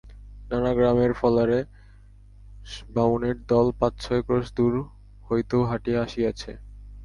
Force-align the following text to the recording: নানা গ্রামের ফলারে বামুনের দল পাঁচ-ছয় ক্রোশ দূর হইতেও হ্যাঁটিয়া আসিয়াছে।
নানা 0.49 0.71
গ্রামের 0.73 1.11
ফলারে 1.13 1.59
বামুনের 2.89 3.35
দল 3.47 3.67
পাঁচ-ছয় 3.79 4.21
ক্রোশ 4.23 4.47
দূর 4.55 4.73
হইতেও 5.27 5.61
হ্যাঁটিয়া 5.63 5.99
আসিয়াছে। 6.03 6.51